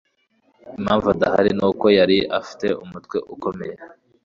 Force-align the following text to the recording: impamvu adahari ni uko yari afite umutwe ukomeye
impamvu 0.77 1.05
adahari 1.13 1.51
ni 1.57 1.63
uko 1.69 1.85
yari 1.97 2.17
afite 2.39 2.67
umutwe 2.83 3.17
ukomeye 3.33 3.75